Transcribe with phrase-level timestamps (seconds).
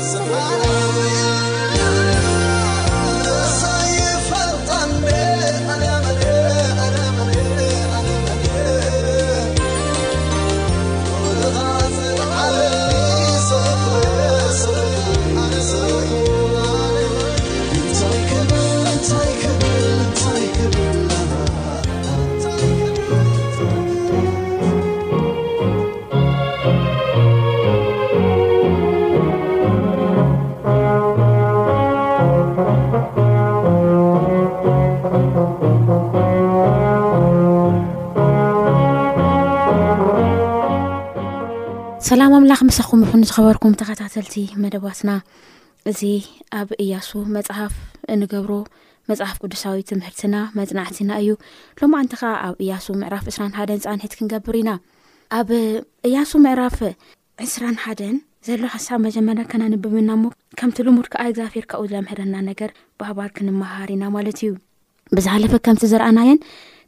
[0.00, 0.75] صه
[42.06, 45.10] ሰላም ኣምላኽመሰኩም ኹን ዝኸበርኩም ተኸታተልቲ መደባትና
[45.90, 46.00] እዚ
[46.58, 47.72] ኣብ እያሱ መፅሓፍ
[48.20, 48.52] ንገብሮ
[49.10, 51.32] መፅሓፍ ቅዱሳዊ ትምህርትና መፅናዕቲና እዩ
[51.80, 54.72] ሎማዓንቲ ከዓ ኣብ እያሱ ምዕራፍ 2ስራ ሓደን ፃኒሒት ክንገብር ኢና
[55.38, 55.50] ኣብ
[56.10, 56.76] እያሱ ምዕራፍ
[57.46, 58.16] 2ስራ ሓደን
[58.48, 60.32] ዘሎ ሓሳብ መጀመር ከናንብብና ሞ
[60.62, 62.72] ከምቲ ልሙድ ከዓ እግዚብር ካብኡ ለምህረና ነገር
[63.02, 64.52] ብህባር ክንመሃር ኢና ማለት እዩ
[65.16, 66.40] ብዝሓለፈ ከምቲ ዝረኣናየን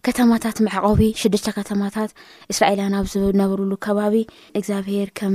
[0.06, 2.10] ከተማታት መዕቀቢ ሽዱሽተ ከተማታት
[2.52, 4.14] እስራኤላያን ኣብ ዝነብርሉ ከባቢ
[4.58, 5.34] እግዚኣብሄር ከም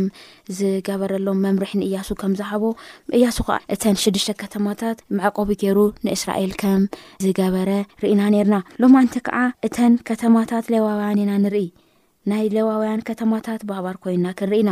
[0.58, 2.64] ዝገበረሎም መምርሒ ንእያሱ ከም ዝሃቦ
[3.20, 6.84] እያሱ ከዓ እተን ሽዱሽተ ከተማታት ማዕቆቢ ገይሩ ንእስራኤል ከም
[7.26, 7.70] ዝገበረ
[8.04, 9.40] ርኢና ነርና ሎማንቲ ከዓ
[9.70, 11.66] እተን ከተማታት ሌዋውያን ኢና ንርኢ
[12.32, 14.70] ናይ ሌዋውያን ከተማታት ባህባር ኮይና ክንርኢና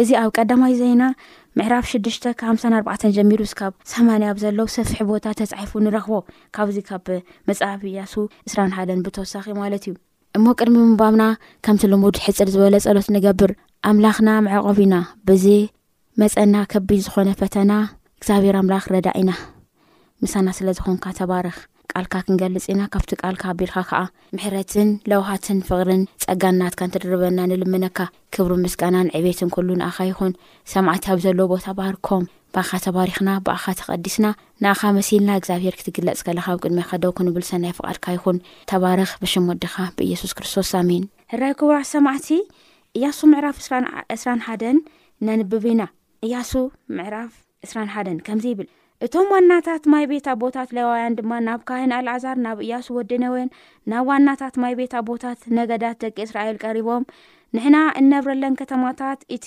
[0.00, 1.02] እዚ ኣብ ቀዳማይ ዘይና
[1.58, 6.14] ምዕራፍ 6ዱሽተ ብ 5ሳ ኣባዕ ጀሚሩ ስ ካብ ሰያ ብዘሎዉ ሰፊሒ ቦታ ተፃሒፉ ንረኽቦ
[6.56, 7.06] ካብዚ ካብ
[7.48, 8.12] መፃብያሱ
[8.48, 9.92] እስራን ሓደን ብተወሳኺ ማለት እዩ
[10.38, 11.22] እሞ ቅድሚ ምምባብና
[11.66, 13.52] ከምቲ ልሙድ ሕፅር ዝበለ ፀሎት ንገብር
[13.90, 14.96] ኣምላኽና መዕቆብ ኢና
[15.30, 15.46] ብዚ
[16.22, 17.72] መፀና ከቢድ ዝኾነ ፈተና
[18.18, 19.32] እግዚኣብሔር ኣምላኽ ረዳ ኢና
[20.24, 21.56] ምሳና ስለ ዝኾንካ ተባርኽ
[22.04, 23.98] ልካ ክንገልፅ ኢና ካብቲ ቃልካ ኣቢልካ ከዓ
[24.34, 27.98] ምሕረትን ለውሃትን ፍቅርን ፀጋናትካ ንትደርበና ንልምነካ
[28.34, 30.32] ክብሪ ምስጋናን ዕቤትን ክሉ ንኣኻ ይኹን
[30.72, 32.24] ሰማዕቲ ኣብ ዘለዎ ቦታ ባርኮም
[32.54, 34.26] ብኣካ ተባሪክና ብኣካ ተቐዲስና
[34.64, 38.38] ንኣኻ መሲልና እግዚኣብሄር ክትግለፅ ከለካ ኣብ ቅድሚከደው ክንብል ሰናይ ፍቓድካ ይኹን
[38.72, 42.28] ተባርኽ ብሽም ወድኻ ብኢየሱስ ክርስቶስ ኣሜን ሕራይ ክቡራት ሰማዕቲ
[42.98, 44.78] እያሱ ምዕራፍ 2ስራን ሓደን
[45.28, 45.82] ነንብብ ኢና
[46.28, 46.52] እያሱ
[46.98, 47.32] ምዕራፍ
[47.68, 48.68] 2ስራ ሓደን ከምዚ ይብል
[49.04, 53.50] እቶም ዋናታት ማይ ቤታ ቦታት ለዋውያን ድማ ናብ ካሂን ኣልዓዛር ናብ እያስ ወደነ ወይን
[53.90, 57.02] ናብ ዋናታት ማይ ቤታ ቦታት ነገዳት ደቂ እስራኤል ቀሪቦም
[57.56, 59.46] ንሕና እንነብረለን ከተማታት እቲ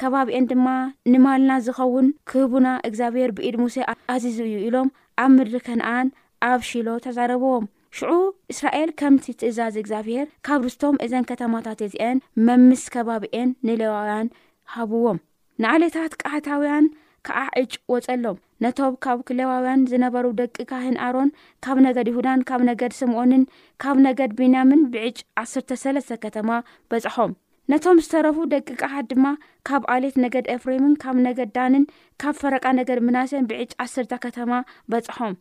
[0.00, 0.68] ከባቢኤን ድማ
[1.12, 3.78] ንማልና ዝኸውን ክህቡና እግዚኣብሄር ብኢድ ሙሴ
[4.14, 4.90] ኣዚዙ እዩ ኢሎም
[5.24, 6.10] ኣብ ምድሪ ከነኣን
[6.50, 7.66] ኣብ ሺሎ ተዛረብዎም
[7.98, 8.12] ሽዑ
[8.52, 14.28] እስራኤል ከምቲ ትእዛዝ እግዚኣብሄር ካብ ርስቶም እዘን ከተማታት እዚአን መምስ ከባቢኤን ንለዋውያን
[14.76, 15.20] ሃብዎም
[15.64, 16.84] ንኣሌታት ቃሕታውያን
[17.26, 21.30] ከዓ ዕጭ ወፀሎም ነቶም ካብ ክለዋውያን ዝነበሩ ደቂ ካህንኣሮን
[21.64, 23.42] ካብ ነገድ ይሁዳን ካብ ነገድ ስምዖንን
[23.82, 26.50] ካብ ነገድ ቢንያምን ብዕጭ 1ስርተሰለስተ ከተማ
[26.92, 27.32] በጽሖም
[27.72, 29.26] ነቶም ዝተረፉ ደቂ ቃሃት ድማ
[29.68, 31.84] ካብ ኣሌት ነገድ ኤፍሬምን ካብ ነገድ ዳንን
[32.22, 34.52] ካብ ፈረቃ ነገድ ምናሴን ብዕጭ 1ስርተ ከተማ
[34.94, 35.34] በጽሖም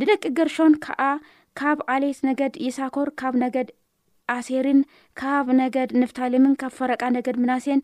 [0.00, 1.00] ንደቂ ገርሾን ከዓ
[1.60, 3.68] ካብ ዓሌት ነገድ የሳኮር ካብ ነገድ
[4.34, 4.80] ኣሴርን
[5.20, 7.80] ካብ ነገድ ንፍታሌምን ካብ ፈረቃ ነገድ ምናሴን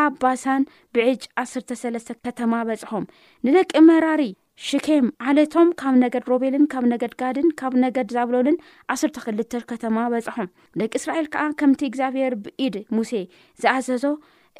[0.00, 0.62] ኣባሳን
[0.94, 3.04] ብዕጭ 1ስተ3ለስተ ከተማ በጽሖም
[3.46, 4.22] ንደቂ መራሪ
[4.66, 8.56] ሽኬም ሓለቶም ካብ ነገድ ሮቤልን ካብ ነገድ ጋድን ካብ ነገድ ዛብሎልን
[8.94, 10.48] 1ስተክልተ ከተማ በጽሖም
[10.80, 13.12] ደቂ እስራኤል ከዓ ከምቲ እግዚኣብሔር ብኢድ ሙሴ
[13.64, 14.04] ዝኣዘዞ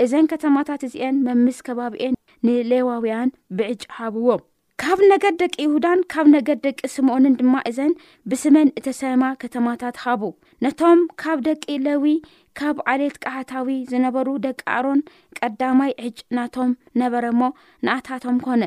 [0.05, 2.15] እዘን ከተማታት እዚአን መምስ ከባቢኤን
[2.47, 4.43] ንሌዋውያን ብዕጭ ሃብዎም
[4.83, 7.93] ካብ ነገር ደቂ ይሁዳን ካብ ነገር ደቂ ስምኦንን ድማ እዘን
[8.31, 10.23] ብስመን እተሰማ ከተማታት ሃቡ
[10.65, 12.05] ነቶም ካብ ደቂ ለዊ
[12.59, 15.01] ካብ ዓሌየት ቃህታዊ ዝነበሩ ደቂ ኣሮን
[15.39, 16.71] ቀዳማይ ዕጭ ናቶም
[17.03, 17.43] ነበረ እሞ
[17.89, 18.63] ንኣታቶም ኮነ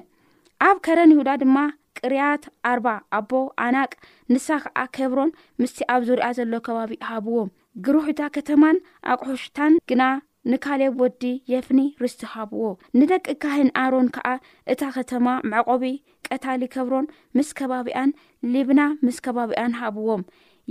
[0.68, 1.58] ኣብ ከረን ይሁዳ ድማ
[2.00, 2.88] ቅርያት ኣርባ
[3.20, 3.32] ኣቦ
[3.65, 3.91] ኣናቅ
[4.34, 7.51] ንሳ ከዓ ኬብሮን ምስቲ ኣብ ዝሪኣ ዘሎ ከባቢ ሃብዎም
[7.88, 8.77] ግሩሕታ ከተማን
[9.13, 10.03] ኣቁሑሽታን ግና
[10.50, 12.63] ንካሌ ወዲ የፍኒ ርስቲ ሃብዎ
[13.00, 14.27] ንደቂ ካህን ኣሮን ከዓ
[14.74, 15.83] እታ ከተማ ማዕቆቢ
[16.27, 17.07] ቀታሊ ከብሮን
[17.38, 18.12] ምስ ከባቢያን
[18.53, 20.24] ሊብና ምስ ከባቢኣን ሃብዎም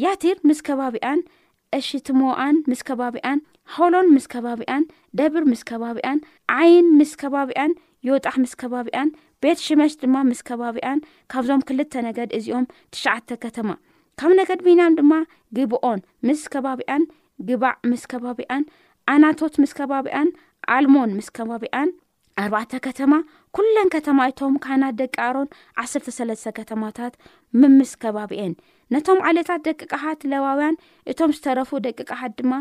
[0.05, 1.21] ያቲር ምስ ከባቢኣን
[1.79, 3.41] ኣሽትሞኣን ምስ ከባቢኣን
[3.77, 4.85] ሆሎን ምስ ከባቢኣን
[5.21, 6.19] ደብር ምስ ከባቢኣን
[6.59, 7.73] ዓይን ምስ ከባቢኣን
[8.09, 9.09] ዮጣሕ ምስ ከባቢያን
[9.45, 10.99] ቤት ሽመሽ ድማ ምስ ከባቢያን
[11.33, 13.71] ካብዞም ክልተ ነገድ እዚኦም ትሽዓተ ከተማ
[14.21, 15.13] ካብ ነገድ ቢናም ድማ
[15.57, 17.03] ግብኦን ምስ ከባቢኣን
[17.49, 18.65] ግባዕ ምስ ከባቢያን
[19.13, 20.29] ኣናቶት ምስ ከባቢያን
[20.75, 21.89] ኣልሞን ምስ ከባቢያን
[22.43, 23.13] ኣርባዕተ ከተማ
[23.57, 25.49] ኩለን ከተማ ይቶም ካናት ደቂ ኣሮን
[25.85, 27.15] 1ሰርተሰለስተ ከተማታት
[27.61, 28.53] ምምስ ከባቢአን
[28.95, 30.77] ነቶም ዓለታት ደቂ ቅሓት ለዋውያን
[31.13, 32.53] እቶም ዝተረፉ ደቂ ቅሓት ድማ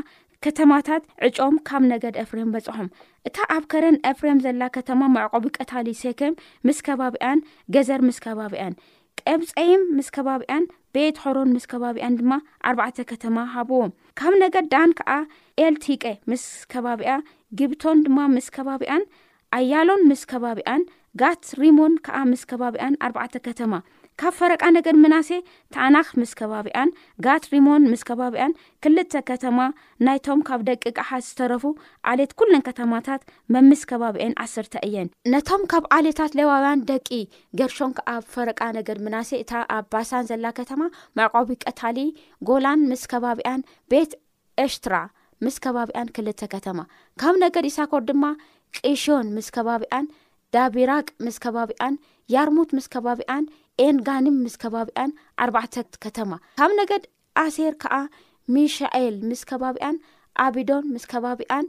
[0.45, 2.89] ከተማታት ዕጮም ካብ ነገድ ኣፍሬም በፅሖም
[3.29, 6.35] እታ ኣብ ከረን ኣፍሬም ዘላ ከተማ መዕቆቢ ቀታሊ ሴይክም
[6.69, 7.41] ምስ ከባቢያን
[7.75, 8.75] ገዘር ምስ ከባቢያን
[9.29, 10.65] ቀምፀይም ምስ ከባቢያን
[10.95, 12.31] ቤት ሆሮን ምስ ከባቢያን ድማ
[12.69, 15.11] ኣርባዕተ ከተማ ሃብዎም ካብ ነገር ዳን ከዓ
[15.65, 16.43] ኤልቲቄ ምስ
[16.73, 17.13] ከባቢያ
[17.59, 19.03] ግብቶን ድማ ምስ ከባቢያን
[19.57, 20.83] ኣያሎን ምስ ከባቢያን
[21.21, 23.71] ጋት ሪሞን ከዓ ምስ ከባቢያን ኣርባዕተ ከተማ
[24.19, 25.29] ካብ ፈረቃ ነገር ምናሴ
[25.73, 26.89] ተኣናኽ ምስ ከባቢያን
[27.25, 29.59] ጋትሪሞን ምስ ከባቢያን ክልተ ከተማ
[30.05, 31.63] ናይቶም ካብ ደቂ ቃሓስ ዝተረፉ
[32.11, 33.21] ዓሌት ኩለን ከተማታት
[33.55, 37.07] መምስ ከባቢአን ዓሰርተ እየን ነቶም ካብ ዓሌታት ሌዋውያን ደቂ
[37.61, 40.81] ገርሾን ከኣብ ፈረቃ ነገር ምናሴ እታ ኣ ባሳን ዘላ ከተማ
[41.19, 41.97] መዕቆቢ ቀታሊ
[42.49, 44.11] ጎላን ምስ ከባቢያን ቤት
[44.67, 44.95] ኤሽትራ
[45.45, 46.79] ምስ ከባቢያን ክልተ ከተማ
[47.23, 48.25] ካብ ነገር ኢሳኮር ድማ
[48.79, 50.07] ቂሽዮን ምስ ከባቢያን
[50.55, 51.95] ዳቢራቅ ምስ ከባቢኣን
[52.33, 53.43] ያርሙት ምስ ከባቢኣን
[53.87, 55.11] ኤንጋንም ምስ ከባቢያን
[55.43, 57.03] ኣርባዕተ ከተማ ካብ ነገድ
[57.43, 57.97] ኣሴር ከዓ
[58.55, 59.97] ሚሻኤል ምስ ከባቢኣን
[60.45, 61.67] ኣቢዶን ምስ ከባቢኣን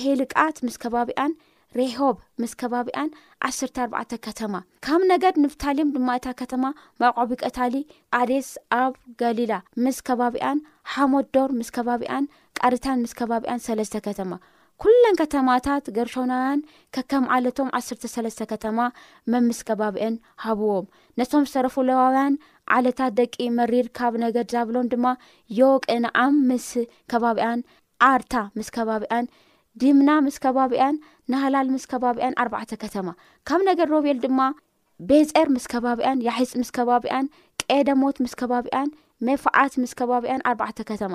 [0.00, 1.32] ሄልቃት ምስ ከባቢኣን
[1.80, 3.10] ሬሆብ ምስ ከባቢያን
[3.46, 4.54] ዓስርተ ኣርባዕተ ከተማ
[4.86, 6.64] ካብ ነገድ ንፍታሌም ድማ እታ ከተማ
[7.02, 7.74] መቆቢቀታሊ
[8.20, 8.48] ኣዴስ
[8.80, 9.52] ኣብ ገሊላ
[9.84, 10.58] ምስ ከባቢኣን
[10.94, 12.26] ሓሞዶር ምስ ከባቢያን
[12.60, 14.30] ቃሪታን ምስ ከባቢያን ሰለስተ ከተማ
[14.82, 16.60] ኩለን ከተማታት ገርሾናውያን
[16.94, 18.78] ከከም ዓለቶም ዓስርተ ሰለስተ ከተማ
[19.32, 20.14] መምስ ከባቢአን
[20.44, 20.86] ሃብዎም
[21.20, 22.34] ነቶም ዝሰረፉ ለዋውያን
[22.76, 25.06] ዓለታት ደቂ መሪድ ካብ ነገር ዛብሎም ድማ
[25.60, 26.66] ዮቅ ንኣም ምስ
[27.12, 27.60] ከባቢያን
[28.10, 29.26] ኣርታ ምስ ከባቢያን
[29.82, 30.96] ዲምና ምስ ከባቢያን
[31.32, 33.08] ናህላል ምስ ከባቢያን ኣርባዕተ ከተማ
[33.48, 34.40] ካብ ነገር ሮቤኤል ድማ
[35.10, 37.28] ቤፀር ምስ ከባቢያን የሒፅ ምስ ከባቢያን
[37.70, 38.88] ቀደሞት ምስ ከባቢያን
[39.28, 41.14] መፋዓት ምስ ከባቢያን ኣርባዕተ ከተማ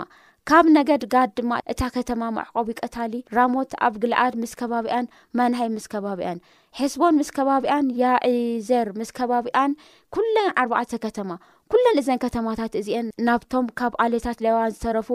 [0.49, 5.85] ካብ ነገድ ጋድ ድማ እታ ከተማ ማዕቆቡ ይቀታሊ ራሞት ኣብ ግልዓድ ምስ ከባቢያን መናሐይ ምስ
[5.93, 6.39] ከባቢያን
[6.79, 9.71] ሕዝቦን ምስ ከባቢያን ያእዘር ምስ ከባቢያን
[10.15, 11.31] ኩለን ኣርባዕተ ከተማ
[11.71, 15.07] ኩለን እዘን ከተማታት እዚአን ናብቶም ካብ ዓለታት ሌዋውያን ዝተረፉ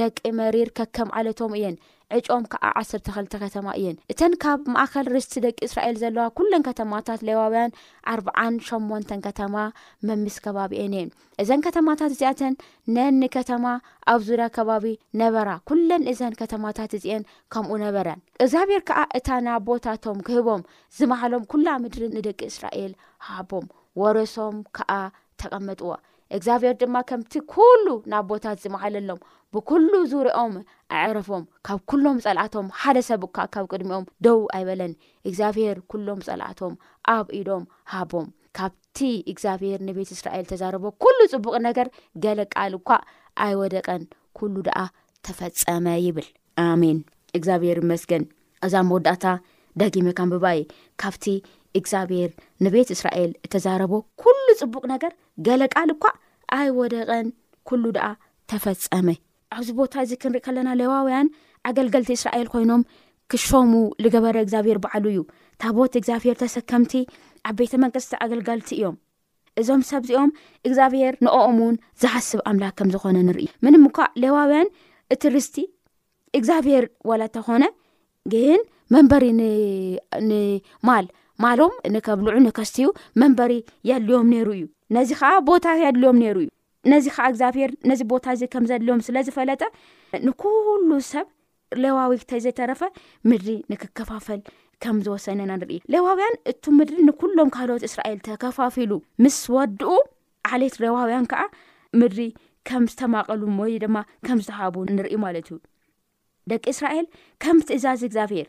[0.00, 1.76] ደቂ መሪር ከከም ዓለቶም እየን
[2.18, 7.74] ዕጮም ከዓ 1ተክልተ ከተማ እየን እተን ካብ ማእከል ርስቲ ደቂ እስራኤል ዘለዋ ኩለን ከተማታት ሌዋውያን
[8.44, 9.54] ኣ0 ሸንተ ከተማ
[10.08, 11.12] መምስ ከባቢአን እየን
[11.44, 12.56] እዘን ከተማታት እዚኣተን
[12.96, 13.64] ነኒ ከተማ
[14.14, 14.84] ኣብ ዙርያ ከባቢ
[15.22, 18.08] ነበራ ኩለን እዘን ከተማታት እዚአን ከምኡ ነበረ
[18.44, 20.64] እግዚኣብሔር ከዓ እታ ናብ ቦታቶም ክህቦም
[21.00, 22.92] ዝመሃሎም ኩላ ምድሪ ንደቂ እስራኤል
[23.52, 23.68] ቦም
[24.00, 24.92] ወረሶም ከዓ
[25.42, 25.92] ተቀመጥዋ
[26.36, 29.20] እግዚኣብሄር ድማ ከምቲ ኩሉ ናብ ቦታት ዝመሃለሎም
[29.54, 30.52] ብኩሉ ዙሪኦም
[30.98, 34.92] ኣዕረፎም ካብ ኩሎም ፀላዕቶም ሓደ ሰብ ኳ ካብ ቅድሚኦም ደው ኣይበለን
[35.28, 36.74] እግዚኣብሄር ኩሎም ፀላዕቶም
[37.16, 38.28] ኣብ ኢዶም ሃቦም
[38.58, 39.00] ካብቲ
[39.32, 41.88] እግዚኣብሄር ንቤት እስራኤል ተዛረቦ ኩሉ ፅቡቅ ነገር
[42.26, 42.88] ገለ ቃል እኳ
[43.46, 44.04] ኣይወደቀን
[44.38, 44.78] ኩሉ ደኣ
[45.26, 46.28] ተፈፀመ ይብል
[46.68, 47.00] ኣሜን
[47.38, 48.22] እግዚኣብሄር መስገን
[48.66, 49.26] እዛ መወዳእታ
[49.80, 50.58] ዳጊመካን ብባይ
[51.02, 51.24] ካብቲ
[51.78, 52.30] እግዚኣብሄር
[52.64, 55.12] ንቤት እስራኤል እተዛረቦ ኩሉ ፅቡቅ ነገር
[55.46, 56.14] ገለቃል ኳዕ
[56.58, 57.26] ኣይ ወደቀን
[57.68, 58.06] ኩሉ ድኣ
[58.50, 59.08] ተፈፀመ
[59.56, 61.28] ኣብዚ ቦታ እዚ ክንሪኢ ከለና ሌዋውያን
[61.68, 62.82] ኣገልገልቲ እስራኤል ኮይኖም
[63.32, 63.72] ክሾሙ
[64.04, 65.20] ዝገበረ እግዚኣብሄር በዓሉ እዩ
[65.54, 66.94] እታ ቦት እግዚኣብሄር ተሰከምቲ
[67.48, 68.96] ኣብ ቤተ መንግስቲ ኣገልገልቲ እዮም
[69.60, 70.30] እዞም ሰብእዚኦም
[70.68, 74.68] እግዚኣብሄር ንኦኦምውን ዝሓስብ ኣምላክ ከም ዝኾነ ንርኢ ምንምኳዓ ሌዋውያን
[75.14, 75.56] እቲ ርስቲ
[76.38, 77.64] እግዚኣብሄር ወላ ተኾነ
[78.34, 78.60] ግን
[78.94, 79.24] መንበሪ
[80.28, 81.06] ንማል
[81.44, 82.86] ማሎም ንከብልዑ ንከስትዩ
[83.20, 83.52] መንበሪ
[83.90, 84.64] የድልዮም ነይሩ እዩ
[84.96, 86.48] ነዚ ከዓ ቦታ የድልዮም ነሩ እዩ
[86.92, 89.62] ነዚ ከዓ እግዚብሔር ነዚ ቦታ እዚ ከምዘድልዮም ስለዝፈለጠ
[90.26, 91.26] ንኩሉ ሰብ
[91.82, 92.80] ሌዋዊ ክተዘተረፈ
[93.30, 94.40] ምድሪ ንክከፋፈል
[94.84, 98.92] ከምዝወሰነና ንርኢ ሌዋውያን እቱ ምድሪ ንኩሎም ካልኦት እስራኤል ተከፋፊሉ
[99.24, 99.88] ምስ ወድኡ
[100.50, 101.42] ሓሌት ሬዋውያን ከዓ
[102.00, 102.20] ምድሪ
[102.68, 105.56] ከም ዝተማቀሉ ወይ ድማ ከምዝተሃቡ ንሪኢ ማለት እዩ
[106.50, 107.06] ደቂ እስራኤል
[107.42, 108.48] ከም ትእዛዝ እግዚኣብሔር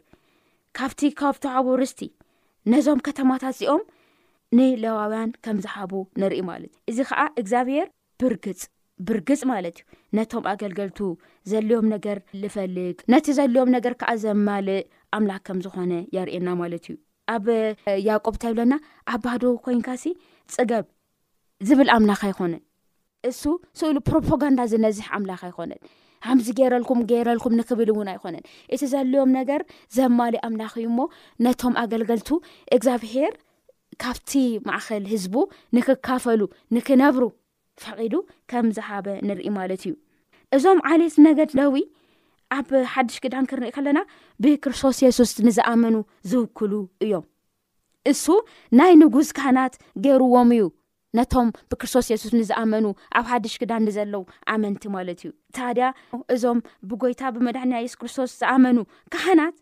[0.80, 2.02] ካብቲ ካብ ተባዕቦ ርስቲ
[2.72, 3.82] ነዞም ከተማታት እዚኦም
[4.58, 5.92] ንለዋውያን ከም ዝሃቡ
[6.22, 7.88] ንርኢ ማለት እ እዚ ከዓ እግዚኣብሄር
[8.22, 8.62] ብርግፅ
[9.08, 9.86] ብርግፅ ማለት እዩ
[10.18, 11.00] ነቶም ኣገልገልቱ
[11.52, 14.82] ዘለዮም ነገር ዝፈልግ ነቲ ዘለዮም ነገር ከዓ ዘማልእ
[15.18, 16.98] ኣምላኽ ከም ዝኾነ የርእየና ማለት እዩ
[17.36, 17.46] ኣብ
[18.10, 18.74] ያቆብእታይብለና
[19.16, 20.14] ኣባህዶ ኮንካ ሲ
[20.58, 20.86] ፅገብ
[21.70, 22.64] ዝብል ኣምላኽ ኣይኮነን
[23.30, 23.42] እሱ
[23.80, 25.82] ስእሉ ፕሮፓጋንዳ ዝነዝሕ ኣምላኽ ኣይኮነን
[26.26, 29.62] ከምዚ ገረልኩም ገረልኩም ንክብል እውን ኣይኮነን እቲ ዘልዮም ነገር
[29.96, 31.08] ዘማል ኣምላኽ ሞ
[31.46, 32.30] ነቶም ኣገልገልቱ
[32.76, 33.34] እግዚኣብሄር
[34.04, 34.32] ካብቲ
[34.68, 35.36] ማዕኸል ህዝቡ
[35.78, 36.42] ንክካፈሉ
[36.76, 37.24] ንክነብሩ
[37.84, 38.14] ፈቒዱ
[38.52, 39.94] ከም ዝሃበ ንርኢ ማለት እዩ
[40.58, 41.74] እዞም ዓሌት ነገድ ለዊ
[42.58, 44.00] ኣብ ሓድሽ ክዳን ክንሪኢ ከለና
[44.44, 45.96] ብክርስቶስ የሱስ ንዝኣመኑ
[46.32, 46.74] ዝውክሉ
[47.06, 47.26] እዮም
[48.12, 48.26] እሱ
[48.80, 50.64] ናይ ንጉስ ካናት ገይርዎም እዩ
[51.18, 52.86] ነቶም ብክርስቶስ የሱስ ንዝኣመኑ
[53.20, 54.22] ኣብ ሓድሽ ክዳንኒ ዘለዉ
[54.54, 55.88] ኣመንቲ ማለት እዩ ታድያ
[56.34, 58.78] እዞም ብጎይታ ብመድሕንያ የሱስ ክርስቶስ ዝኣመኑ
[59.14, 59.56] ካህናት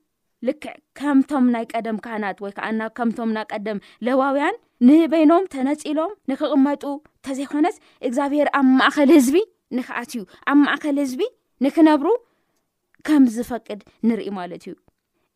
[0.48, 4.56] ልክዕ ከምቶም ናይ ቀደም ካህናት ወይ ከዓና ከምቶም ና ቀደም ለዋውያን
[4.88, 7.76] ንበይኖም ተነፂሎም ንክቕመጡ ንተዘይኮነት
[8.08, 9.40] እግዚኣብሄር ኣብ ማእከል ህዝቢ
[9.78, 11.22] ንክኣትእዩ ኣብ ማእከል ህዝቢ
[11.64, 12.08] ንክነብሩ
[13.08, 14.76] ከም ዝፈቅድ ንርኢ ማለት እዩ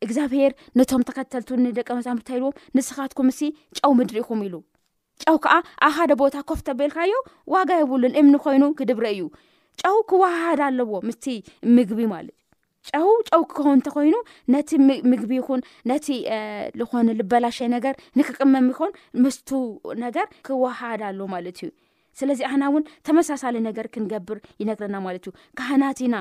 [0.05, 3.41] እግዚኣብሄር ነቶም ተከተልቱ ንደቀ መዛምርታ ድዎም ንስኻትኩምምሲ
[3.79, 4.55] ጨውምድሪኢኹም ኢሉ
[5.21, 5.55] ጨው ከዓ
[5.87, 7.13] ኣብ ሓደ ቦታ ኮፍተ ቤልካዮ
[7.53, 9.21] ዋጋ የብሉን እምኒ ኮይኑ ክድብረ እዩ
[9.81, 11.17] ጨው ክዋሃድ ኣለዎ ምስ
[11.75, 12.25] ምግቢ ማት
[12.95, 14.15] ዩ ው ጨው ክኸውንተ ኮይኑ
[14.53, 14.69] ነቲ
[15.11, 16.07] ምግቢ ይኹን ነቲ
[16.81, 18.91] ዝኾነ ልበላሸይ ነገር ንክቅመም ይኮን
[19.23, 19.49] ምስቱ
[20.05, 21.69] ነገር ክዋሃደ ኣሎማለት እዩ
[22.19, 26.15] ስለዚ ኣና እውን ተመሳሳለ ነገር ክንገብር ይነግረና ማለትእዩ ካህናት ኢና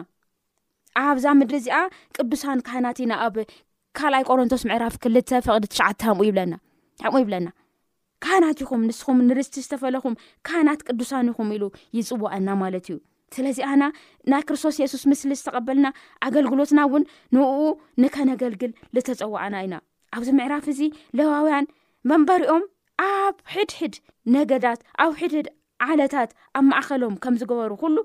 [1.07, 1.81] ኣብዛ ምድሪ እዚኣ
[2.19, 3.35] ቅዱሳን ካህናት ኢና ኣብ
[3.99, 6.25] ካልኣይ ቆሮንቶስ ምዕራፍ ክልተ ፍቅዲ ትሽዓተ ምኡ
[7.21, 7.49] ይብለና
[8.25, 10.15] ካናት ይኹም ንስኹም ንርስቲ ዝተፈለኹም
[10.49, 11.65] ካናት ቅዱሳን ይኹም ኢሉ
[11.99, 12.97] ይፅዋአና ማለት እዩ
[13.37, 13.83] ስለዚ ኣና
[14.31, 15.87] ናይ ክርስቶስ የሱስ ምስሊ ዝተቐበልና
[16.27, 17.05] ኣገልግሎትና እውን
[17.35, 17.53] ንኡ
[18.03, 19.75] ንከነገልግል ዝተፀዋዓና ኢና
[20.17, 20.81] ኣብዚ ምዕራፍ እዚ
[21.19, 21.69] ለዋውያን
[22.11, 22.65] መንበሪኦም
[23.09, 23.95] ኣብ ሕድሕድ
[24.37, 25.49] ነገዳት ኣብ ሕድሕድ
[25.89, 27.97] ዓለታት ኣብ ማእኸሎም ከም ዝገበሩ ኩሉ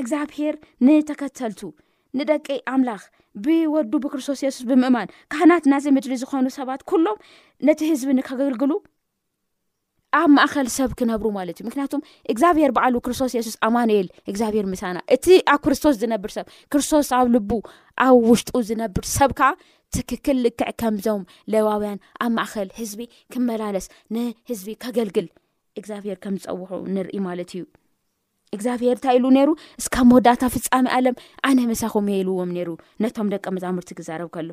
[0.00, 0.54] ኤግዚምፕር
[0.86, 1.62] ንተከተልቱ
[2.18, 3.02] ንደቂ ኣምላኽ
[3.44, 7.16] ብወዱ ብክርስቶስ የሱስ ብምእማን ካናት ናዚ ምድሊ ዝኾኑ ሰባት ኩሎም
[7.68, 8.72] ነቲ ህዝቢ ንከገልግሉ
[10.18, 15.24] ኣብ ማእኸል ሰብ ክነብሩ ማለት እዩ ምክንያቱም እግዚኣብሄር በዕሉ ክርስቶስ የሱስ ኣማንኤል እግዚኣብሄር ምሳና እቲ
[15.52, 17.50] ኣብ ክርስቶስ ዝነብር ሰብ ክርስቶስ ኣብ ልቡ
[18.04, 19.48] ኣብ ውሽጡ ዝነብር ሰብ ከዓ
[19.96, 21.22] ትክክል ልክዕ ከምዞም
[21.54, 23.00] ለባውያን ኣብ ማእኸል ህዝቢ
[23.34, 25.26] ክመላለስ ንህዝቢ ከገልግል
[25.80, 27.64] እግዚኣብሄር ከም ዝፀውሑ ንርኢ ማለት እዩ
[28.56, 29.50] እግዚኣብሄር እንታይ ኢሉ ነሩ
[29.80, 31.16] እስካብ መወዳታ ፍፃሚ ኣለም
[31.50, 32.70] ኣነ ምሳኹም የኢልዎም ነይሩ
[33.04, 34.50] ነቶም ደቀ መዛምርቲ ክዛረብ ከሎ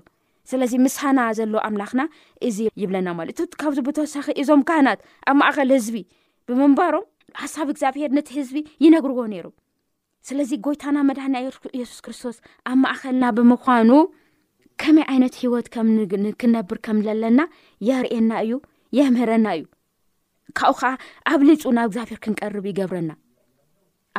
[0.52, 2.02] ስለዚ ምስና ዘለዎ ኣምላኽና
[2.48, 5.98] እዚ ይብለና ማልእቲ ካብዚ ብተወሳኺ እዞም ካህናት ኣብ ማእኸል ህዝቢ
[6.50, 7.06] ብምንባሮም
[7.42, 9.48] ሓሳብ እግዚኣብሔር ነቲ ህዝቢ ይነግርዎ ነይሩ
[10.30, 11.40] ስለዚ ጎይታና መድንያ
[11.78, 12.38] ኢየሱስ ክርስቶስ
[12.72, 13.92] ኣብ ማእከልና ብምዃኑ
[14.84, 15.88] ከመይ ዓይነት ሂወት ከም
[16.42, 17.42] ክነብር ከም ዘለና
[17.90, 18.54] የርእየና እዩ
[19.00, 19.64] የምህረና እዩ
[20.60, 20.94] ካብኡ ከዓ
[21.34, 23.12] ኣብ ሊፁ ናብ እግዚኣብሔር ክንቀርብ ይገብረና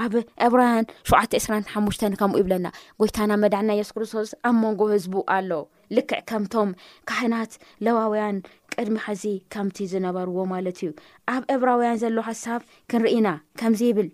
[0.00, 0.12] ኣብ
[0.44, 2.66] ኤብራውያን 7 2ራሓሙተ ከምኡ ይብለና
[3.00, 5.50] ጎይታና መድዕና የሱስ ክርስቶስ ኣብ መንጎ ህዝቡ ኣሎ
[5.96, 6.70] ልክዕ ከምቶም
[7.09, 7.52] ካህናት
[7.87, 8.37] ለዋውያን
[8.74, 9.24] ቅድሚ ከዚ
[9.55, 10.90] ከምቲ ዝነበርዎ ማለት እዩ
[11.35, 13.28] ኣብ ኤብራውያን ዘሎዉ ሓሳብ ክንርኢና
[13.62, 14.09] ከምዚ ይብል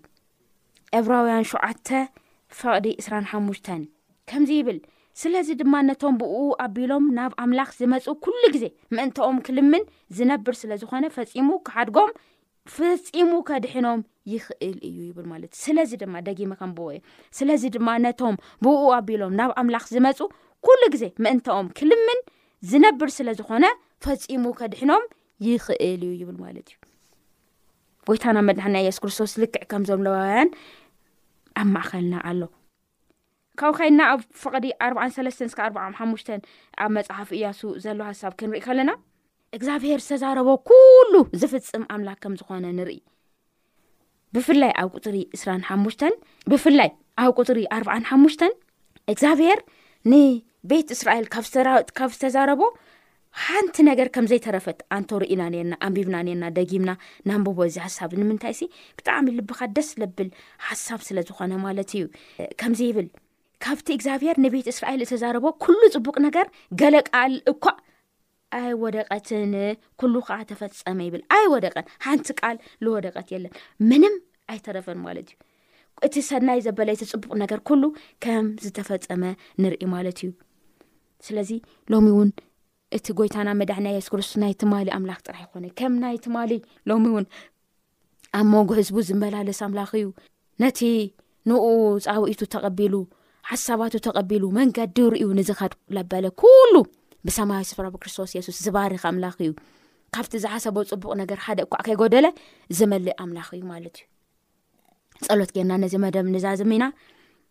[0.99, 1.91] ዕብራውያን 7
[2.61, 3.61] ፈቕዲ 2ሓሙሽ
[4.31, 4.79] ከምዚ ይብል
[5.21, 8.65] ስለዚ ድማ ነቶም ብኡ ኣቢሎም ናብ ኣምላኽ ዝመፁ ኩሉ ግዜ
[8.95, 9.83] ምእንትኦም ክልምን
[10.17, 12.11] ዝነብር ስለዝኾነ ፈፂሙ ክሓድጎም
[12.75, 16.99] ፈፂሙ ከድሕኖም ይኽእል እዩ ይብል ማለት እዩ ስለዚ ድማ ደጊመ ከምብዎ እዮ
[17.37, 20.19] ስለዚ ድማ ነቶም ብኡ ኣቢሎም ናብ ኣምላኽ ዝመፁ
[20.67, 22.19] ኩሉ ግዜ ምእንቲኦም ክልምን
[22.71, 23.65] ዝነብር ስለ ዝኮነ
[24.05, 25.03] ፈፂሙ ከድሕኖም
[25.47, 26.77] ይኽእል እዩ ይብል ማለት እዩ
[28.09, 30.49] ጎይታናብ መድሓና የሱስ ክርስቶስ ልክዕ ከምዞም ለዋውያን
[31.61, 32.41] ኣብ ማእኸልና ኣሎ
[33.59, 35.53] ካብ ካይድና ኣብ ፈቐዲ 4 ስ
[35.99, 36.23] ሓሙሽ
[36.83, 38.91] ኣብ መፅሓፍ እያሱ ዘሎ ሃሳብ ክንሪኢ ከለና
[39.57, 42.97] እግዚኣብሄር ዝተዛረቦ ኩሉ ዝፍፅም ኣምላክ ከም ዝኾነ ንርኢ
[44.35, 45.19] ብፍላይ ኣብ ሪ
[46.51, 46.89] ብፍላይ
[47.23, 48.53] ኣብ ቁጥሪ 4ዓ ሓሙሽተን
[49.13, 49.59] እግዚኣብሄር
[50.11, 51.25] ንቤት እስራኤል
[51.99, 52.61] ካብ ዝተዛረቦ
[53.45, 56.91] ሓንቲ ነገር ከም ዘይተረፈት ኣንቶ ሪኢና ነና ኣንቢብና ነና ደጊምና
[57.29, 58.65] ናንቦቦ እዚ ሓሳብ ንምንታይ ሲ
[58.99, 60.29] ብጣዕሚ ልብኻ ደስ ለብል
[60.67, 62.05] ሓሳብ ስለ ዝኾነ ማለት እዩ
[62.61, 63.07] ከምዚ ይብል
[63.65, 66.47] ካብቲ እግዚኣብሄር ንቤት እስራኤል ዝተዛረቦ ኩሉ ፅቡቅ ነገር
[66.81, 67.75] ገለቃል እኳዕ
[68.57, 69.51] ኣይ ወደቀትን
[69.99, 73.51] ኩሉ ከዓ ተፈፀመ ይብል ኣይ ወደቀን ሓንቲ ቃል ንወደቀት የለን
[73.89, 74.15] ምንም
[74.53, 75.37] ኣይተረፈን ማለት እዩ
[76.05, 77.83] እቲ ሰናይ ዘበለ የቲ ፅቡቅ ነገር ኩሉ
[78.23, 79.23] ከም ዝተፈፀመ
[79.61, 80.29] ንርኢ ማለት እዩ
[81.27, 81.49] ስለዚ
[81.91, 82.29] ሎሚ እውን
[82.97, 86.51] እቲ ጎይታና መድዕን ስ ክርስቶ ናይ ትማሊ ኣምላኽ ጥራሕ ይኮነ ከም ናይ ትማሊ
[86.91, 87.25] ሎሚ እውን
[88.39, 90.07] ኣብ መንጎ ህዝቡ ዝመላለስ ኣምላኽ እዩ
[90.63, 90.79] ነቲ
[91.49, 91.63] ንኡ
[92.07, 92.95] ፃውኢቱ ተቀቢሉ
[93.51, 96.73] ሓሳባቱ ተቐቢሉ መንገዲ ርኡ ንዝኸድ ዘበለ ኩሉ
[97.27, 99.51] ብሰማያ ስፍራዊ ክርስቶስ የሱስ ዝባሪኽ ኣምላኽ እዩ
[100.15, 102.27] ካብቲ ዝሓሰቦ ፅቡቅ ነገር ሓደ እኳዕ ከይጎደለ
[102.77, 104.07] ዝመልእ ኣምላኽ እዩ ማለት እዩ
[105.25, 106.85] ጸሎት ጌርና ነዚ መደብ ንዛዝሚ ኢና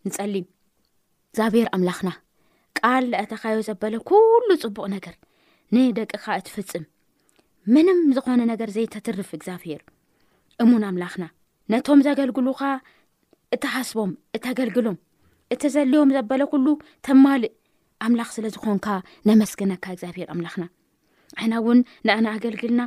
[0.08, 0.46] ንፀሊም
[1.30, 2.10] እግዚኣብሔር ኣምላኽና
[2.80, 5.14] ቃል አተኻዮ ዘበለ ኩሉ ፅቡቕ ነገር
[5.76, 6.84] ንደቂኻ እትፍፅም
[7.74, 9.80] ምንም ዝኾነ ነገር ዘይተትርፍ እግዚኣብሄር
[10.62, 11.24] እሙን ኣምላኽና
[11.72, 12.60] ነቶም ዘገልግሉኻ
[13.54, 14.96] እቲ ሓስቦም እተገልግሎም
[15.54, 16.66] እቲዘልዮም ዘበለ ኩሉ
[17.06, 17.52] ተማልእ
[18.06, 18.86] ኣምላኽ ስለ ዝኾንካ
[19.28, 20.64] ነመስገነካ እግዚኣብሄር ኣምላኽና
[21.38, 22.82] እሕና እውን ንኣነ ኣገልግልና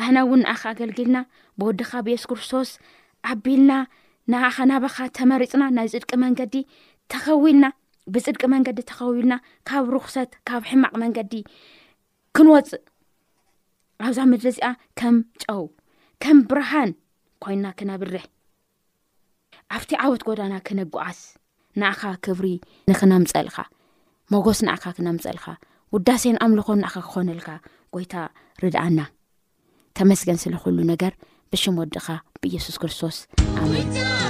[0.00, 1.16] እሕና እውን ንኣኸ ኣገልግልና
[1.60, 2.70] ብወድኻ ብኤሱ ክርስቶስ
[3.30, 3.72] ኣቢልና
[4.32, 6.54] ንኣኸ ናባኻ ተመሪፅና ናይ ፅድቂ መንገዲ
[7.14, 7.66] ተኸውልና
[8.14, 9.34] ብፅድቂ መንገዲ ተኸውልና
[9.70, 11.32] ካብ ርኽሰት ካብ ሕማቅ መንገዲ
[12.36, 12.84] ክንወፅእ
[14.08, 14.68] ኣብዛ ምድሪ እዚኣ
[15.00, 15.62] ከም ጨው
[16.22, 16.90] ከም ብርሃን
[17.44, 18.24] ኮይና ክነብርሕ
[19.76, 21.18] ኣብቲ ዓወት ጎዳና ክነጓዓስ
[21.80, 22.46] ንኣኻ ክብሪ
[22.90, 23.58] ንክነምፀልካ
[24.32, 25.46] መጎስ ንኣካ ክነምፀልኻ
[25.94, 27.48] ውዳሴን ኣምልኾ ንኻ ክኾነልካ
[27.94, 28.14] ጎይታ
[28.62, 29.00] ርድኣና
[29.98, 31.12] ተመስገን ስለኩሉ ነገር
[31.52, 32.06] ብሽምወድኻ
[32.42, 33.18] ብኢየሱስ ክርስቶስ
[33.64, 34.29] ኣሜን